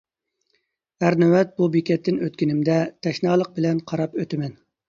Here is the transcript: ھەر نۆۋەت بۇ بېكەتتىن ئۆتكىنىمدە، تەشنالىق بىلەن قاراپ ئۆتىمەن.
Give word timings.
ھەر 1.03 1.17
نۆۋەت 1.25 1.53
بۇ 1.59 1.69
بېكەتتىن 1.77 2.19
ئۆتكىنىمدە، 2.29 2.81
تەشنالىق 3.09 3.55
بىلەن 3.59 3.87
قاراپ 3.93 4.19
ئۆتىمەن. 4.23 4.61